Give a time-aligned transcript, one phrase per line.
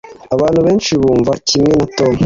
[0.35, 2.13] abantu benshi bumva kimwe na tom